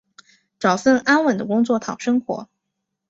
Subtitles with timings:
[0.57, 2.49] 找份安稳的工作讨生活